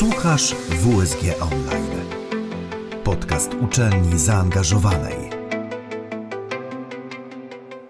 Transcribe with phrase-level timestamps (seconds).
[0.00, 2.00] Słuchasz WSG Online.
[3.04, 5.16] Podcast uczelni zaangażowanej.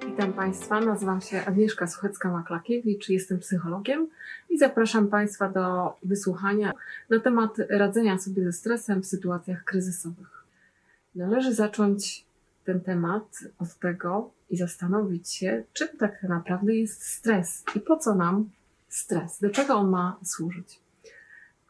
[0.06, 4.08] Witam Państwa, nazywam się Agnieszka Suchecka-Maklakiewicz, jestem psychologiem
[4.48, 6.72] i zapraszam Państwa do wysłuchania
[7.10, 10.44] na temat radzenia sobie ze stresem w sytuacjach kryzysowych.
[11.14, 12.24] Należy zacząć
[12.64, 18.14] ten temat od tego i zastanowić się, czym tak naprawdę jest stres i po co
[18.14, 18.50] nam
[18.88, 20.80] stres, do czego on ma służyć.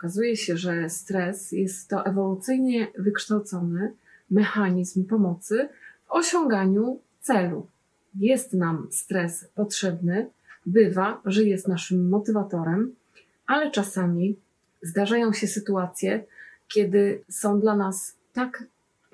[0.00, 3.92] Okazuje się, że stres jest to ewolucyjnie wykształcony
[4.30, 5.68] mechanizm pomocy
[6.06, 7.66] w osiąganiu celu.
[8.14, 10.30] Jest nam stres potrzebny,
[10.66, 12.94] bywa, że jest naszym motywatorem,
[13.46, 14.36] ale czasami
[14.82, 16.24] zdarzają się sytuacje,
[16.68, 18.64] kiedy są dla nas tak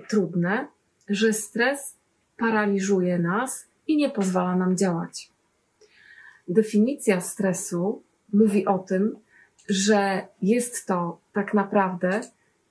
[0.08, 0.66] trudne,
[1.08, 1.94] że stres
[2.36, 5.30] paraliżuje nas i nie pozwala nam działać.
[6.48, 9.25] Definicja stresu mówi o tym,
[9.68, 12.20] że jest to tak naprawdę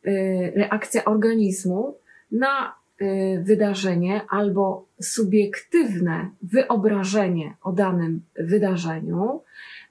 [0.07, 1.97] y, reakcja organizmu
[2.31, 9.41] na y, wydarzenie albo subiektywne wyobrażenie o danym wydarzeniu,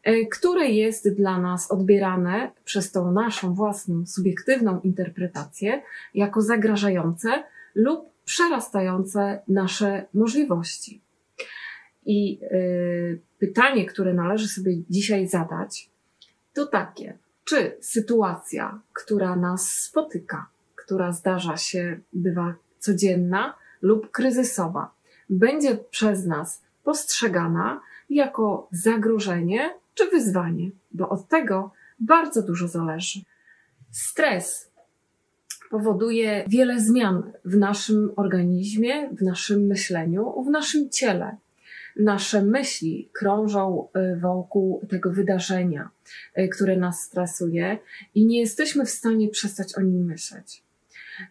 [0.08, 5.82] y, które jest dla nas odbierane przez tą naszą własną subiektywną interpretację
[6.14, 11.00] jako zagrażające lub przerastające nasze możliwości.
[12.06, 12.40] I
[13.38, 15.90] pytanie, które należy sobie dzisiaj zadać,
[16.54, 24.90] to takie, czy sytuacja, która nas spotyka, która zdarza się, bywa codzienna lub kryzysowa,
[25.30, 27.80] będzie przez nas postrzegana
[28.10, 33.20] jako zagrożenie czy wyzwanie, bo od tego bardzo dużo zależy.
[33.90, 34.70] Stres
[35.70, 41.36] powoduje wiele zmian w naszym organizmie, w naszym myśleniu, w naszym ciele
[41.96, 45.90] nasze myśli krążą y, wokół tego wydarzenia,
[46.38, 47.78] y, które nas stresuje
[48.14, 50.62] i nie jesteśmy w stanie przestać o nim myśleć.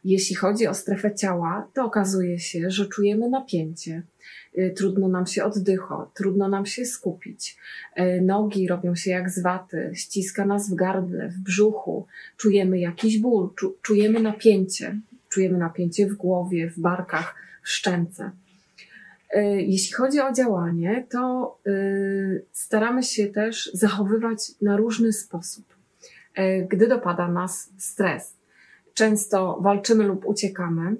[0.04, 4.04] Jeśli chodzi o strefę ciała, to okazuje się, że czujemy napięcie,
[4.58, 7.58] y, trudno nam się oddycha, trudno nam się skupić.
[8.22, 12.08] Nogi robią się jak z waty, ściska nas w gardle, w brzuchu,
[12.38, 13.50] czujemy jakiś ból,
[13.82, 18.32] czujemy napięcie, czujemy napięcie w głowie, w barkach, w szczęce.
[19.34, 21.72] E, jeśli chodzi o działanie, to e,
[22.52, 25.66] staramy się też zachowywać na różny sposób,
[26.36, 28.34] e, gdy dopada nas stres.
[28.94, 30.96] Często walczymy lub uciekamy,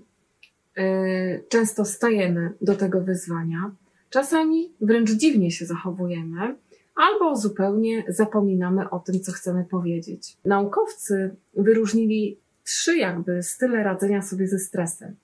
[1.50, 3.72] często stajemy do tego wyzwania,
[4.10, 6.56] czasami wręcz dziwnie się zachowujemy,
[6.96, 10.38] albo zupełnie zapominamy o tym, co chcemy powiedzieć.
[10.46, 15.16] Naukowcy wyróżnili trzy jakby style radzenia sobie ze stresem.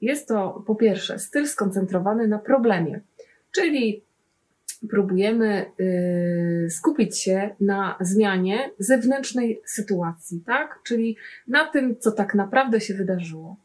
[0.00, 3.00] Jest to po pierwsze styl skoncentrowany na problemie,
[3.54, 4.02] czyli
[4.88, 10.80] próbujemy y, skupić się na zmianie zewnętrznej sytuacji, tak?
[10.84, 11.16] Czyli
[11.48, 13.56] na tym, co tak naprawdę się wydarzyło.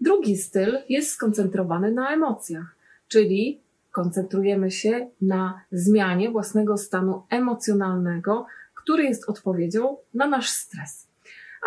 [0.00, 2.76] Drugi styl jest skoncentrowany na emocjach,
[3.08, 3.60] czyli
[3.92, 11.06] koncentrujemy się na zmianie własnego stanu emocjonalnego, który jest odpowiedzią na nasz stres.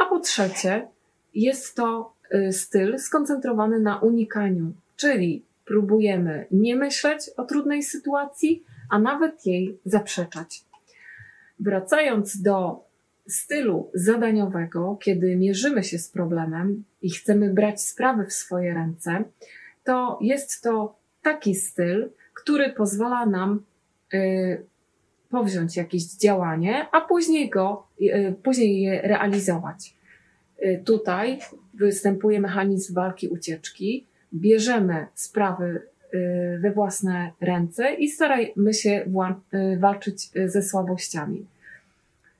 [0.02, 0.88] A po trzecie,
[1.34, 2.13] jest to
[2.52, 10.64] styl skoncentrowany na unikaniu, czyli próbujemy nie myśleć o trudnej sytuacji, a nawet jej zaprzeczać.
[11.60, 12.84] Wracając do
[13.28, 19.24] stylu zadaniowego, kiedy mierzymy się z problemem i chcemy brać sprawy w swoje ręce,
[19.84, 23.64] to jest to taki styl, który pozwala nam
[24.14, 24.66] y,
[25.30, 29.96] powziąć jakieś działanie, a później go, y, później je realizować.
[30.66, 31.40] Y, tutaj
[31.74, 35.82] występuje mechanizm walki ucieczki, bierzemy sprawy
[36.14, 39.06] y, we własne ręce i starajmy się
[39.54, 41.46] y, walczyć ze słabościami.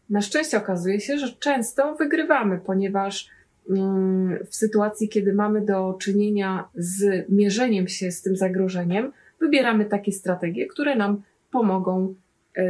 [0.10, 3.30] Na szczęście okazuje się, że często wygrywamy, ponieważ
[3.70, 10.12] mm, w sytuacji, kiedy mamy do czynienia z mierzeniem się z tym zagrożeniem, wybieramy takie
[10.12, 12.16] strategie, które nam pomogą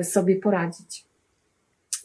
[0.04, 1.06] sobie poradzić.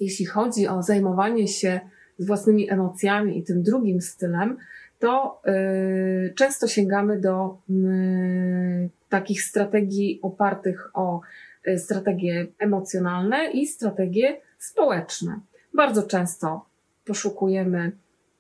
[0.01, 1.81] Jeśli chodzi o zajmowanie się
[2.19, 4.57] z własnymi emocjami i tym drugim stylem,
[4.99, 11.21] to y, często sięgamy do y, takich strategii opartych o
[11.69, 15.41] y, strategie emocjonalne i strategie społeczne.
[15.75, 16.67] Bardzo często
[17.05, 17.93] poszukujemy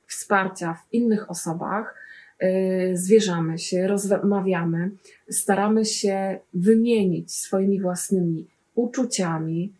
[0.06, 1.94] wsparcia w innych osobach,
[2.92, 4.90] zwierzamy się, rozmawiamy,
[5.30, 9.72] staramy się wymienić swoimi własnymi uczuciami,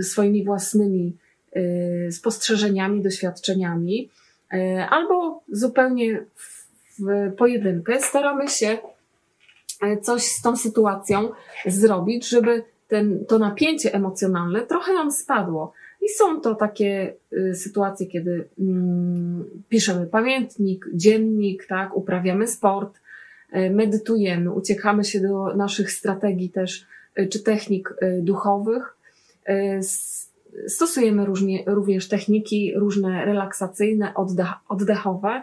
[0.00, 1.21] swoimi własnymi Y,
[2.10, 4.10] spostrzeżeniami, doświadczeniami,
[4.54, 4.58] y,
[4.90, 6.24] albo zupełnie
[6.98, 8.78] w pojedynkę staramy się
[9.84, 11.30] y, coś z tą sytuacją
[11.66, 15.72] zrobić, żeby ten, to napięcie emocjonalne trochę nam spadło.
[16.02, 23.00] I są to takie y, sytuacje, kiedy mm, piszemy pamiętnik, dziennik, tak, uprawiamy sport,
[23.56, 26.86] y, medytujemy, uciekamy się do naszych strategii też,
[27.18, 28.96] y, czy technik duchowych.
[30.68, 35.42] Stosujemy różnie, również techniki różne relaksacyjne, oddech, oddechowe,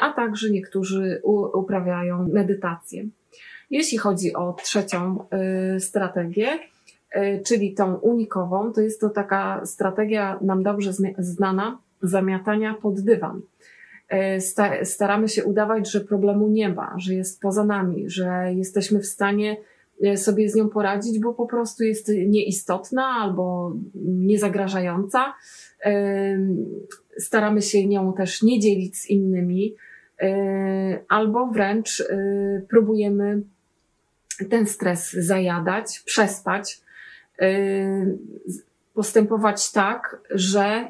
[0.00, 1.20] a także niektórzy
[1.54, 3.06] uprawiają medytację.
[3.70, 5.26] Jeśli chodzi o trzecią
[5.78, 6.58] strategię,
[7.10, 13.40] E, czyli tą unikową, to jest to taka strategia nam dobrze znana, zamiatania pod dywan.
[14.82, 19.56] Staramy się udawać, że problemu nie ma, że jest poza nami, że jesteśmy w stanie
[20.16, 23.72] sobie z nią poradzić, bo po prostu jest nieistotna albo
[24.04, 25.34] niezagrażająca.
[27.18, 29.74] Staramy się nią też nie dzielić z innymi,
[31.08, 32.04] albo wręcz
[32.68, 33.42] próbujemy
[34.50, 36.80] ten stres zajadać, przespać,
[38.94, 40.88] postępować tak, że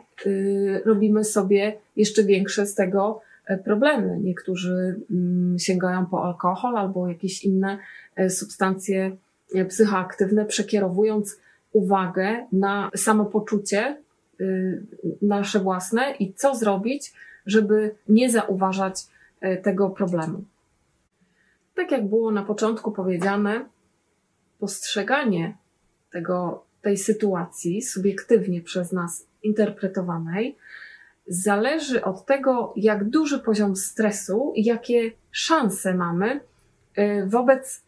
[0.85, 4.19] robimy sobie jeszcze większe z tego e, problemy.
[4.21, 7.79] Niektórzy mm, sięgają po alkohol albo jakieś inne
[8.17, 9.17] e, substancje
[9.55, 11.41] e, psychoaktywne, przekierowując
[11.73, 13.97] uwagę na samopoczucie
[14.41, 14.83] y,
[15.23, 17.13] nasze własne i co zrobić,
[17.47, 19.07] żeby nie zauważać
[19.63, 20.45] tego problemu.
[21.75, 23.65] Tak jak było na początku powiedziane,
[24.59, 25.57] postrzeganie
[26.11, 30.57] tego, tej sytuacji subiektywnie przez nas interpretowanej
[31.29, 36.41] zależy od tego, jak duży poziom stresu i jakie szanse mamy
[36.99, 37.83] y, wobec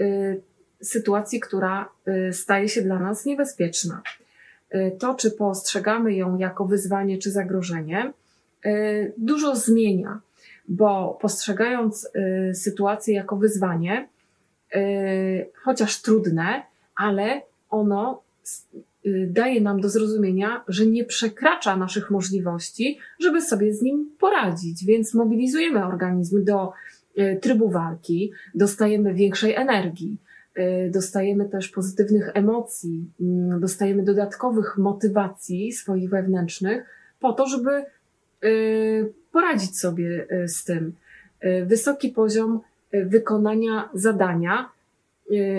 [0.00, 0.40] y,
[0.82, 4.02] sytuacji, która y, staje się dla nas niebezpieczna.
[4.98, 8.12] To, czy postrzegamy ją jako wyzwanie czy zagrożenie,
[9.16, 10.20] dużo zmienia,
[10.68, 12.10] bo postrzegając
[12.54, 14.08] sytuację jako wyzwanie,
[15.64, 16.62] chociaż trudne,
[16.96, 18.22] ale ono
[19.26, 25.14] daje nam do zrozumienia, że nie przekracza naszych możliwości, żeby sobie z nim poradzić, więc
[25.14, 26.72] mobilizujemy organizm do
[27.18, 30.16] y, trybu walki, dostajemy większej energii,
[30.58, 36.84] y, dostajemy też pozytywnych emocji, mm, dostajemy dodatkowych motywacji swoich wewnętrznych
[37.20, 37.84] po to, żeby
[39.32, 40.92] poradzić sobie z tym.
[41.66, 42.60] Wysoki poziom
[42.92, 44.70] wykonania zadania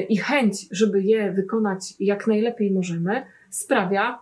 [0.09, 4.19] i chęć, żeby je wykonać jak najlepiej możemy, sprawia,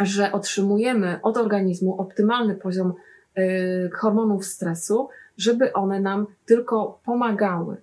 [0.00, 2.92] że otrzymujemy od organizmu optymalny poziom
[3.38, 7.76] y, hormonów stresu, żeby one nam tylko pomagały.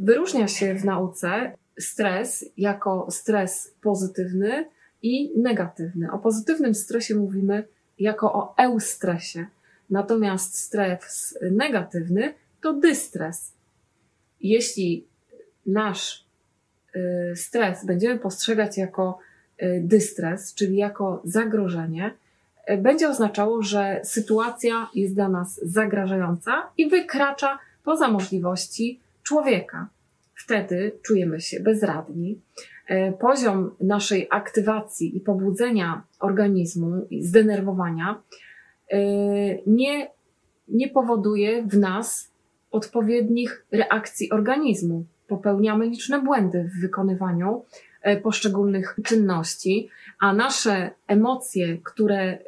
[0.00, 4.68] Wyróżnia się w nauce stres jako stres pozytywny
[5.02, 6.12] i negatywny.
[6.12, 7.64] O pozytywnym stresie mówimy
[7.98, 9.46] jako o eustresie,
[9.90, 13.52] natomiast stres negatywny to dystres.
[14.40, 15.06] Jeśli
[15.66, 16.26] nasz
[16.96, 19.18] y, stres będziemy postrzegać jako
[19.80, 22.14] dystres, czyli jako zagrożenie,
[22.70, 29.88] y, będzie oznaczało, że sytuacja jest dla nas zagrażająca i wykracza poza możliwości człowieka.
[30.34, 32.40] Wtedy czujemy się bezradni.
[33.18, 38.22] Poziom naszej aktywacji i pobudzenia organizmu i zdenerwowania
[39.66, 40.10] nie,
[40.68, 42.30] nie powoduje w nas
[42.70, 47.64] odpowiednich reakcji organizmu popełniamy liczne błędy w wykonywaniu
[48.22, 49.88] poszczególnych czynności,
[50.18, 52.38] a nasze emocje, które e,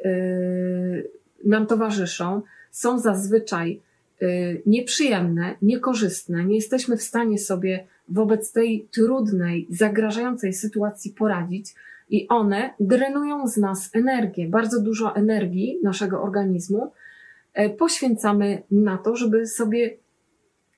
[1.45, 3.81] nam towarzyszą, są zazwyczaj
[4.21, 4.25] e,
[4.65, 6.45] nieprzyjemne, niekorzystne.
[6.45, 11.75] Nie jesteśmy w stanie sobie wobec tej trudnej, zagrażającej sytuacji poradzić
[12.09, 14.47] i one drenują z nas energię.
[14.47, 16.91] Bardzo dużo energii naszego organizmu
[17.77, 19.97] poświęcamy na to, żeby sobie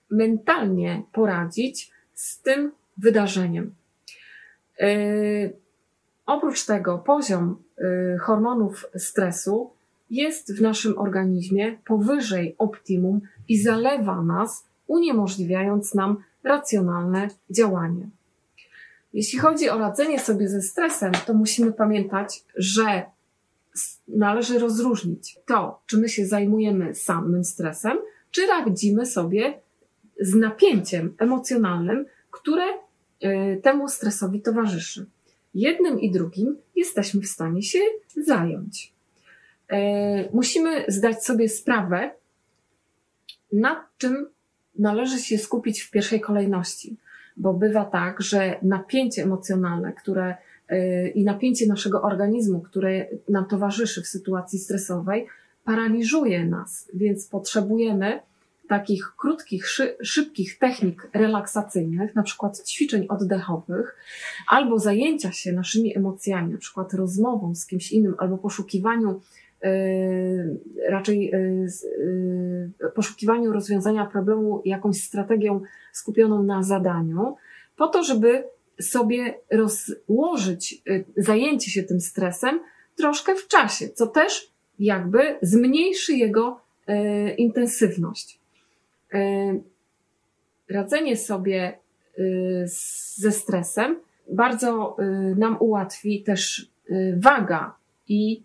[0.10, 3.76] mentalnie poradzić z tym wydarzeniem.
[4.80, 4.88] E,
[6.26, 9.72] oprócz tego poziom e, hormonów stresu
[10.10, 18.10] jest w naszym organizmie powyżej optimum i zalewa nas, uniemożliwiając nam racjonalne działanie.
[19.14, 23.04] Jeśli chodzi o radzenie sobie ze stresem, to musimy pamiętać, że
[24.08, 27.98] należy rozróżnić to, czy my się zajmujemy samym stresem,
[28.32, 29.60] czy radzimy sobie
[30.20, 32.64] z napięciem emocjonalnym, które
[33.62, 35.06] temu stresowi towarzyszy.
[35.54, 37.80] Jednym i drugim jesteśmy w stanie się
[38.26, 38.94] zająć.
[39.70, 42.12] E, musimy zdać sobie sprawę,
[43.54, 44.28] nad czym
[44.80, 46.98] należy się skupić w pierwszej kolejności,
[47.38, 50.36] bo bywa tak, że napięcie emocjonalne, które
[50.70, 55.28] e, i napięcie naszego organizmu, które nam towarzyszy w sytuacji stresowej,
[55.64, 58.20] paraliżuje nas, więc potrzebujemy
[58.68, 63.96] takich krótkich, szy, szybkich technik relaksacyjnych, na przykład ćwiczeń oddechowych,
[64.50, 69.22] albo zajęcia się naszymi emocjami, na przykład rozmową z kimś innym, albo poszukiwaniu
[69.62, 69.70] yy,
[70.90, 71.68] raczej yy,
[72.82, 77.36] yy, poszukiwaniu rozwiązania problemu jakąś strategią skupioną na zadaniu,
[77.78, 78.44] po to, żeby
[78.82, 80.84] sobie rozłożyć
[81.18, 82.60] zajęcie się tym stresem
[82.96, 86.62] troszkę w czasie, co też jakby zmniejszy jego
[87.38, 88.40] intensywność.
[89.16, 89.60] E,
[90.70, 92.22] radzenie sobie e,
[93.16, 94.00] ze stresem
[94.32, 95.04] bardzo e,
[95.38, 96.72] nam ułatwi też
[97.18, 97.76] waga
[98.08, 98.44] i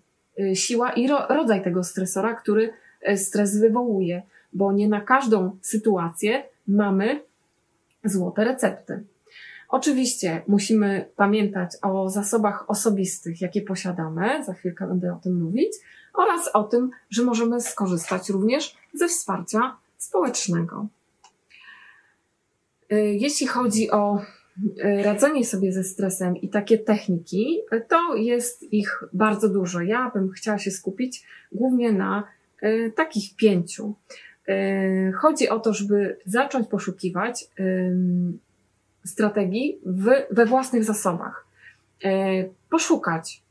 [0.55, 2.73] siła i rodzaj tego stresora, który
[3.17, 4.23] stres wywołuje,
[4.53, 7.21] bo nie na każdą sytuację mamy
[8.05, 9.03] złote recepty.
[9.69, 15.73] Oczywiście musimy pamiętać o zasobach osobistych, jakie posiadamy, za chwilkę będę o tym mówić,
[16.15, 20.87] oraz o tym, że możemy skorzystać również ze wsparcia społecznego.
[22.93, 29.05] Y, jeśli chodzi o y, radzenie sobie ze stresem i takie techniki, to jest ich
[29.13, 29.81] bardzo dużo.
[29.81, 32.25] Ja bym chciała się skupić głównie na
[32.63, 33.95] y, takich pięciu.
[35.21, 37.51] Chodzi o to, żeby zacząć poszukiwać
[39.05, 39.81] strategii
[40.31, 41.47] we własnych zasobach.
[42.71, 43.43] Poszukać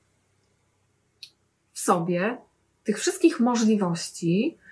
[1.74, 2.38] w sobie
[2.84, 4.69] tych wszystkich możliwości, Y,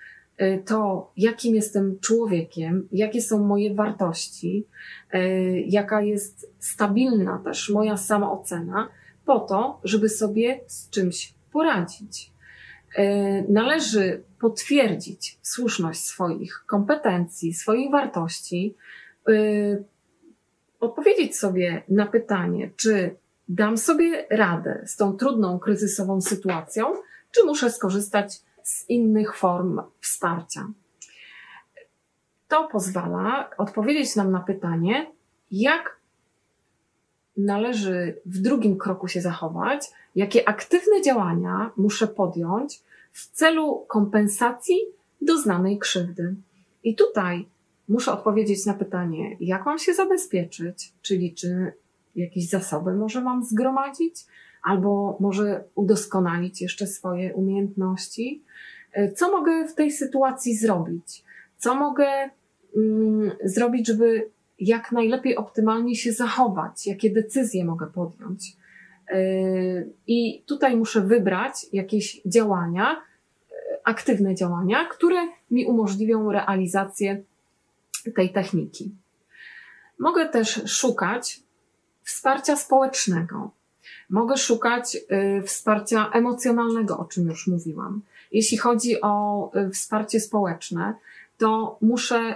[0.64, 4.66] to, jakim jestem człowiekiem, jakie są moje wartości,
[5.14, 5.18] y,
[5.66, 8.88] jaka jest stabilna też moja samoocena,
[9.24, 12.32] po to, żeby sobie z czymś poradzić.
[12.98, 13.02] Y,
[13.48, 18.74] należy potwierdzić słuszność swoich kompetencji, swoich wartości,
[20.80, 23.16] odpowiedzieć sobie na pytanie, czy
[23.48, 26.86] dam sobie radę z tą trudną, kryzysową sytuacją,
[27.30, 30.68] czy muszę skorzystać z innych form wsparcia.
[32.48, 35.12] To pozwala odpowiedzieć nam na pytanie,
[35.50, 35.96] jak
[37.36, 42.80] należy w drugim kroku się zachować, jakie aktywne działania muszę podjąć
[43.12, 44.78] w celu kompensacji
[45.20, 46.34] doznanej krzywdy.
[46.84, 47.48] I tutaj
[47.88, 51.72] muszę odpowiedzieć na pytanie, jak mam się zabezpieczyć, czyli czy
[52.16, 54.14] jakieś zasoby może mam zgromadzić,
[54.68, 58.42] albo może udoskonalić jeszcze swoje umiejętności.
[58.92, 61.24] E, co mogę w tej sytuacji zrobić?
[61.56, 62.30] Co mogę
[62.76, 66.86] mm, zrobić, żeby jak najlepiej optymalnie się zachować?
[66.86, 68.56] Jakie decyzje mogę podjąć?
[69.08, 69.20] E,
[70.06, 77.22] I tutaj muszę wybrać jakieś działania, e, aktywne działania, które mi umożliwią realizację
[78.16, 78.90] tej techniki.
[79.98, 81.40] Mogę też szukać
[82.02, 83.57] wsparcia społecznego.
[84.10, 88.02] Mogę szukać y, wsparcia emocjonalnego, o czym już mówiłam.
[88.32, 90.94] Jeśli chodzi o y, wsparcie społeczne,
[91.38, 92.34] to muszę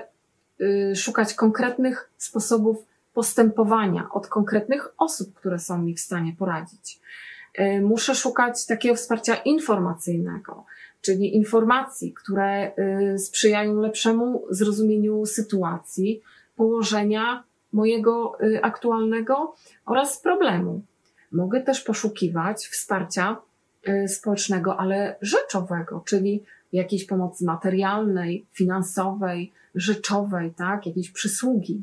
[0.60, 7.00] y, szukać konkretnych sposobów postępowania od konkretnych osób, które są mi w stanie poradzić.
[7.82, 10.64] Muszę szukać takiego wsparcia informacyjnego,
[11.00, 12.72] czyli informacji, które
[13.18, 16.22] sprzyjają lepszemu zrozumieniu sytuacji,
[16.56, 19.54] położenia mojego aktualnego
[19.86, 20.82] oraz problemu.
[21.32, 23.36] Mogę też poszukiwać wsparcia
[23.88, 31.82] y, społecznego, ale rzeczowego, czyli jakiejś pomocy materialnej, finansowej, rzeczowej, tak, jakiejś przysługi.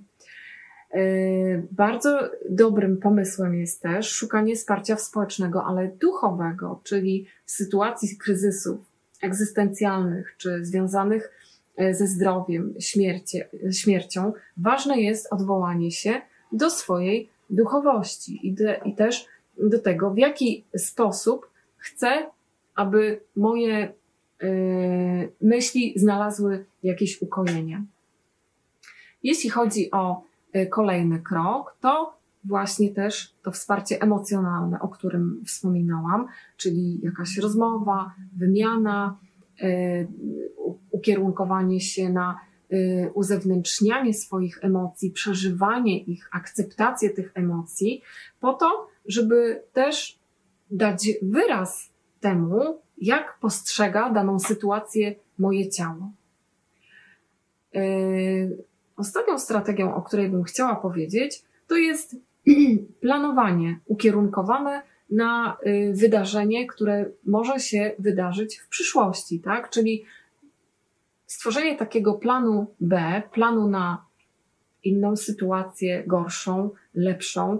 [0.95, 8.79] Y, bardzo dobrym pomysłem jest też szukanie wsparcia społecznego, ale duchowego, czyli w sytuacji kryzysów
[9.21, 11.31] egzystencjalnych czy związanych
[11.81, 13.41] y, ze zdrowiem, śmierci,
[13.71, 19.25] śmiercią, ważne jest odwołanie się do swojej duchowości i, de, i też
[19.63, 22.31] do tego, w jaki sposób chcę,
[22.75, 23.93] aby moje
[24.43, 27.83] y, myśli znalazły jakieś ukojenie.
[29.23, 30.23] Jeśli chodzi o
[30.55, 32.13] y, kolejny krok, to
[32.43, 39.17] właśnie też to wsparcie emocjonalne, o którym wspominałam, czyli jakaś rozmowa, wymiana,
[39.63, 40.07] y,
[40.91, 42.39] ukierunkowanie się na
[43.13, 48.01] uzewnętrznianie swoich emocji, przeżywanie ich, akceptację tych emocji,
[48.39, 50.19] po to, żeby też
[50.71, 51.89] dać wyraz
[52.19, 56.11] temu, jak postrzega daną sytuację moje ciało.
[57.73, 58.57] Yy,
[58.97, 62.15] ostatnią strategią, o której bym chciała powiedzieć, to jest
[63.01, 69.69] planowanie ukierunkowane na yy, wydarzenie, które może się wydarzyć w przyszłości, tak?
[69.69, 70.05] Czyli
[71.25, 74.05] stworzenie takiego planu B, planu na
[74.83, 77.59] inną sytuację, gorszą, lepszą,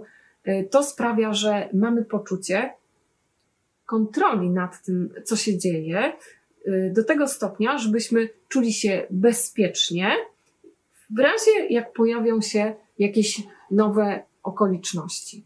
[0.70, 2.72] to sprawia, że mamy poczucie
[3.86, 6.12] kontroli nad tym, co się dzieje,
[6.92, 10.16] do tego stopnia, żebyśmy czuli się bezpiecznie
[11.10, 15.44] w razie, jak pojawią się jakieś nowe okoliczności.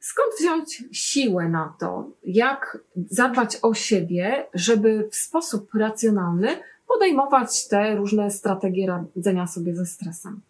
[0.00, 2.78] Skąd wziąć siłę na to, jak
[3.10, 6.48] zadbać o siebie, żeby w sposób racjonalny
[6.88, 10.40] podejmować te różne strategie radzenia sobie ze stresem?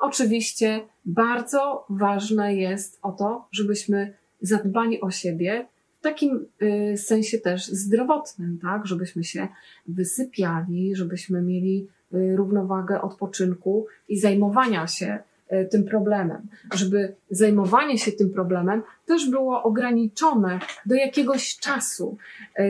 [0.00, 5.66] Oczywiście bardzo ważne jest o to, żebyśmy zadbali o siebie
[5.98, 8.86] w takim y, sensie też zdrowotnym, tak?
[8.86, 9.48] Żebyśmy się
[9.88, 15.18] wysypiali, żebyśmy mieli y, równowagę odpoczynku i zajmowania się
[15.52, 16.46] y, tym problemem.
[16.74, 22.16] Żeby zajmowanie się tym problemem też było ograniczone do jakiegoś czasu.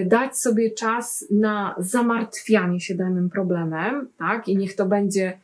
[0.06, 4.48] Dać sobie czas na zamartwianie się danym problemem, tak?
[4.48, 5.38] I niech to będzie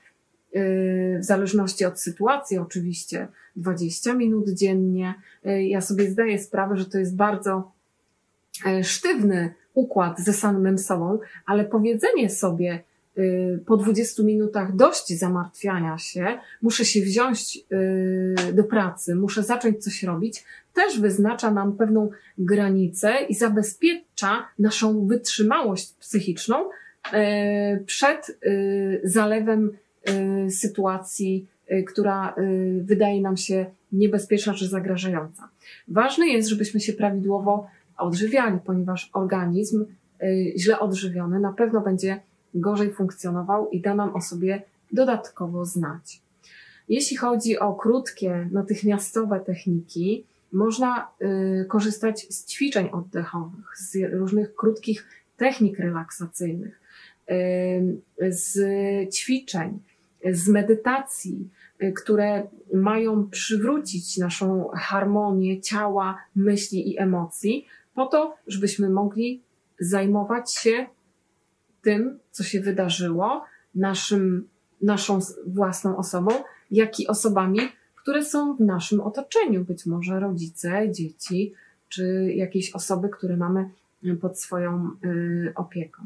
[1.20, 5.14] w zależności od sytuacji oczywiście 20 minut dziennie.
[5.44, 7.72] Ja sobie zdaję sprawę, że to jest bardzo
[8.66, 12.82] e, sztywny układ ze samym sobą, ale powiedzenie sobie
[13.18, 17.58] y, po 20 minutach dość zamartwiania się, muszę się wziąć
[18.52, 20.44] do pracy, muszę zacząć coś robić,
[20.74, 26.70] też wyznacza nam pewną granicę i zabezpiecza naszą wytrzymałość psychiczną
[27.12, 28.38] e, przed
[29.04, 29.76] zalewem
[30.50, 35.48] sytuacji, y, która y, wydaje nam się niebezpieczna czy zagrażająca.
[35.88, 37.66] Ważne jest, żebyśmy się prawidłowo
[37.98, 39.84] odżywiali, ponieważ organizm
[40.56, 42.20] źle odżywiony na pewno będzie
[42.54, 46.20] gorzej funkcjonował i da nam o sobie dodatkowo znać.
[46.88, 51.08] Jeśli chodzi o krótkie, natychmiastowe techniki, można
[51.68, 56.80] korzystać z ćwiczeń oddechowych, z różnych krótkich technik relaksacyjnych,
[58.28, 58.58] z
[59.14, 59.78] ćwiczeń,
[60.32, 61.48] z medytacji,
[61.82, 69.42] y, które mają przywrócić naszą harmonię ciała, myśli i emocji, po to, żebyśmy mogli
[69.80, 70.86] zajmować się
[71.82, 74.48] tym, co się wydarzyło, naszym,
[74.82, 76.30] naszą własną osobą,
[76.70, 77.58] jak i osobami,
[77.94, 81.52] które są w naszym otoczeniu, być może rodzice, dzieci,
[81.88, 83.70] czy jakieś osoby, które mamy
[84.20, 86.02] pod swoją y, opieką.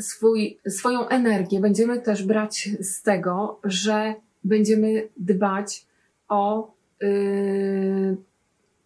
[0.00, 5.86] Swój, swoją energię będziemy też brać z tego, że będziemy dbać
[6.28, 8.16] o yy,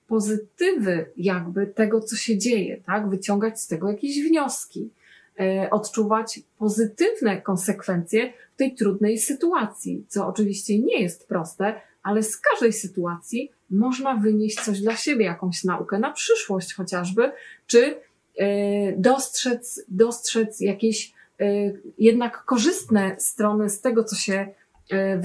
[0.06, 3.10] pozytywy jakby tego, co się dzieje, tak?
[3.10, 4.90] Wyciągać z tego jakieś wnioski,
[5.38, 12.36] yy, odczuwać pozytywne konsekwencje w tej trudnej sytuacji, co oczywiście nie jest proste, ale z
[12.36, 17.32] każdej sytuacji można wynieść coś dla siebie, jakąś naukę na przyszłość chociażby,
[17.66, 17.96] czy
[18.96, 21.44] dostrzec, dostrzec jakieś e,
[21.98, 24.46] jednak korzystne strony z tego, co się
[24.90, 25.18] e,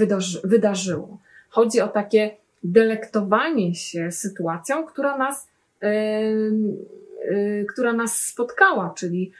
[0.43, 1.17] wydarzyło.
[1.49, 5.47] Chodzi o takie delektowanie się sytuacją, która nas,
[7.69, 9.31] która nas spotkała, czyli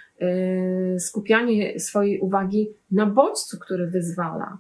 [0.99, 4.57] skupianie swojej uwagi na bodźcu, który wyzwala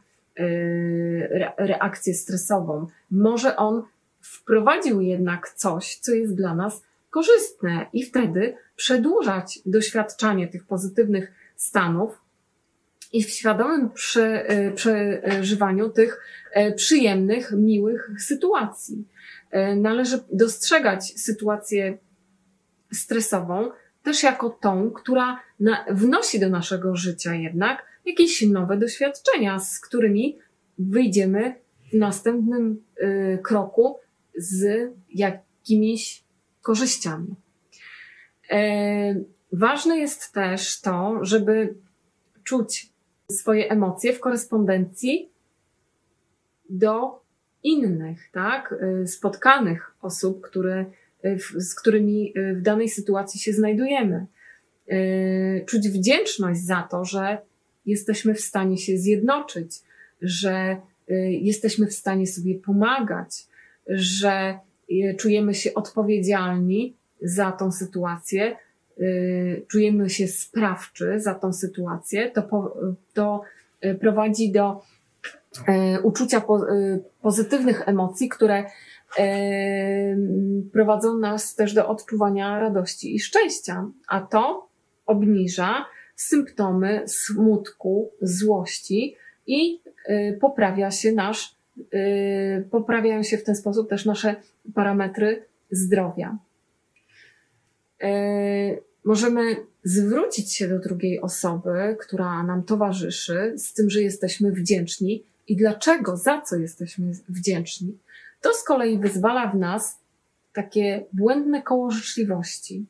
[1.57, 2.87] reakcję stresową.
[3.11, 3.83] Może on
[4.21, 12.21] wprowadził jednak coś, co jest dla nas korzystne i wtedy przedłużać doświadczanie tych pozytywnych stanów
[13.13, 19.07] i w świadomym prze, e, przeżywaniu tych e, przyjemnych, miłych sytuacji.
[19.51, 21.97] E, należy dostrzegać sytuację
[22.93, 23.71] stresową
[24.03, 25.39] też jako tą, która
[25.91, 30.39] wnosi do naszego życia jednak jakieś nowe doświadczenia, z którymi
[30.77, 31.55] wyjdziemy
[31.91, 33.99] w następnym y, kroku
[34.35, 36.23] z jakimiś
[36.61, 37.35] korzyściami.
[38.51, 39.15] E,
[39.51, 41.73] ważne jest też to, żeby
[42.43, 42.89] czuć
[43.31, 45.29] swoje emocje w korespondencji
[46.69, 47.21] do
[47.63, 50.85] innych, tak, e, spotkanych osób, które,
[51.23, 54.25] e, z którymi w danej sytuacji się znajdujemy.
[55.65, 57.37] Czuć wdzięczność za to, że
[57.85, 59.71] jesteśmy w stanie się zjednoczyć,
[60.21, 60.77] że
[61.29, 63.47] jesteśmy w stanie sobie pomagać,
[63.89, 64.59] że
[65.17, 68.55] czujemy się odpowiedzialni za tą sytuację,
[68.99, 72.73] y, czujemy się sprawczy za tą sytuację, to,
[73.13, 73.41] to
[73.85, 74.81] y, prowadzi do
[75.69, 76.41] y, uczucia
[77.21, 78.65] pozytywnych emocji, które
[80.71, 84.67] prowadzą nas też do odczuwania radości i szczęścia, a to
[85.05, 89.15] obniża symptomy smutku, złości
[89.47, 89.79] i
[90.41, 91.55] poprawia się nasz,
[92.71, 94.35] poprawiają się w ten sposób też nasze
[94.73, 96.37] parametry zdrowia.
[98.03, 105.23] E, możemy zwrócić się do drugiej osoby, która nam towarzyszy, z tym, że jesteśmy wdzięczni
[105.47, 107.97] i dlaczego, za co jesteśmy wdzięczni.
[108.41, 109.99] To z kolei wyzwala w nas
[110.53, 112.85] takie błędne koło życzliwości.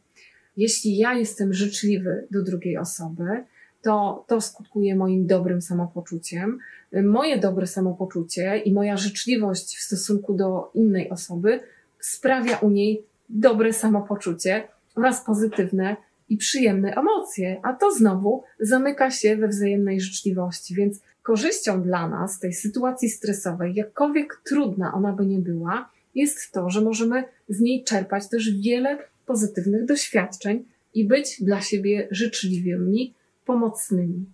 [0.57, 3.43] Jeśli ja jestem życzliwy do drugiej osoby,
[3.81, 6.59] to to skutkuje moim dobrym samopoczuciem.
[7.03, 11.59] Moje dobre samopoczucie i moja życzliwość w stosunku do innej osoby
[11.99, 15.95] sprawia u niej dobre samopoczucie oraz pozytywne
[16.29, 20.75] i przyjemne emocje, a to znowu zamyka się we wzajemnej życzliwości.
[20.75, 26.69] Więc korzyścią dla nas tej sytuacji stresowej, jakkolwiek trudna ona by nie była, jest to,
[26.69, 33.13] że możemy z niej czerpać też wiele pozytywnych doświadczeń i być dla siebie życzliwymi,
[33.45, 34.25] pomocnymi.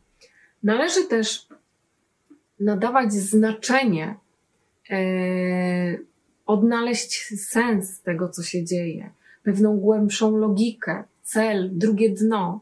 [0.63, 1.47] Należy też
[2.59, 4.15] nadawać znaczenie,
[4.89, 5.97] e,
[6.45, 9.09] odnaleźć sens tego, co się dzieje,
[9.43, 12.59] pewną głębszą logikę, cel, drugie dno.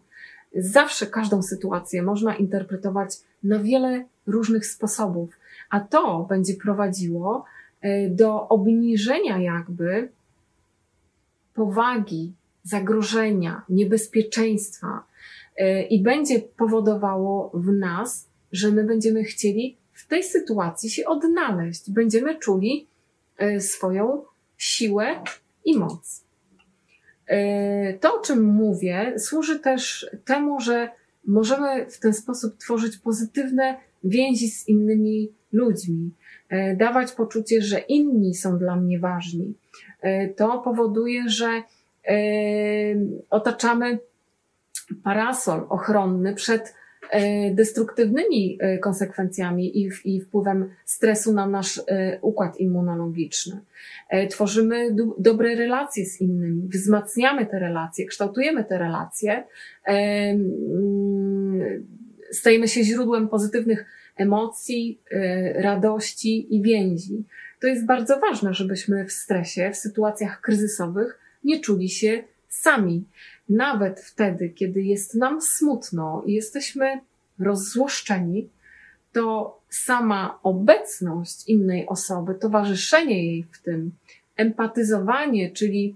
[0.56, 3.10] Zawsze każdą sytuację można interpretować
[3.44, 5.30] na wiele różnych sposobów,
[5.70, 7.46] a to będzie prowadziło
[7.82, 10.10] e, do obniżenia jakby
[11.54, 15.04] powagi, zagrożenia, niebezpieczeństwa
[15.58, 21.92] e, i będzie powodowało w nas, że my będziemy chcieli w tej sytuacji się odnaleźć,
[21.92, 22.88] będziemy czuli
[23.38, 24.24] e, swoją
[24.58, 25.24] siłę
[25.66, 26.27] i moc.
[27.28, 30.90] E, to, o czym mówię, służy też temu, że
[31.26, 36.12] możemy w ten sposób tworzyć pozytywne więzi z innymi ludźmi,
[36.50, 39.54] e, dawać poczucie, że inni są dla mnie ważni.
[40.02, 41.64] E, to powoduje, że
[43.30, 44.00] otaczamy
[45.04, 46.74] parasol ochronny przed
[47.52, 53.60] destruktywnymi e, konsekwencjami i, i wpływem stresu na nasz e, układ immunologiczny.
[54.30, 59.44] Tworzymy dobre relacje z innymi, wzmacniamy te relacje, kształtujemy te relacje,
[62.32, 63.86] stajemy się źródłem pozytywnych
[64.18, 65.02] emocji,
[65.56, 67.24] radości i więzi.
[67.62, 72.24] To jest bardzo ważne, żebyśmy w stresie, w sytuacjach kryzysowych nie czuli się
[72.58, 73.06] sami
[73.50, 77.00] nawet wtedy, kiedy jest nam smutno i jesteśmy
[77.40, 78.50] rozzłoszczeni,
[79.14, 83.92] to sama obecność innej osoby, towarzyszenie jej w tym,
[84.36, 85.96] empatyzowanie, czyli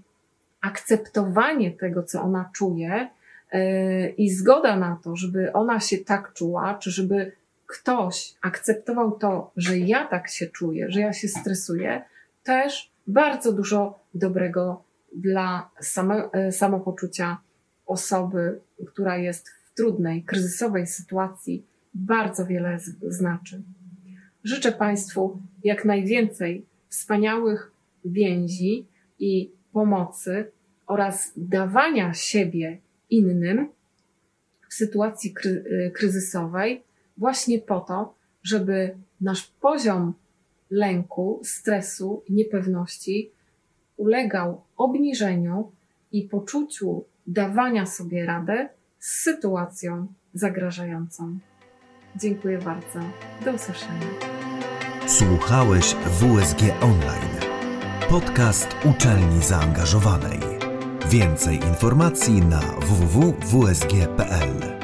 [0.60, 3.08] akceptowanie tego, co ona czuje
[3.52, 7.32] yy, i zgoda na to, żeby ona się tak czuła, czy żeby
[7.66, 12.02] ktoś akceptował to, że ja tak się czuję, że ja się stresuję,
[12.42, 14.82] też bardzo dużo dobrego
[15.14, 17.38] dla same, samopoczucia
[17.86, 23.62] osoby, która jest w trudnej, kryzysowej sytuacji, bardzo wiele znaczy.
[24.44, 27.72] Życzę Państwu jak najwięcej wspaniałych
[28.04, 28.86] więzi
[29.18, 30.50] i pomocy
[30.86, 32.78] oraz dawania siebie
[33.10, 33.68] innym
[34.68, 36.82] w sytuacji e, kryzysowej,
[37.16, 40.14] właśnie po to, żeby nasz poziom
[40.70, 43.30] lęku, stresu, niepewności
[44.02, 45.70] ulegał obniżeniu
[46.12, 51.38] i poczuciu dawania sobie radę z sytuacją zagrażającą.
[52.16, 53.00] Dziękuję bardzo.
[53.44, 54.06] Do usłyszenia.
[55.06, 57.36] Słuchałeś WSG Online.
[58.08, 60.40] Podcast uczelni zaangażowanej.
[61.10, 64.81] Więcej informacji na www.wsg.pl.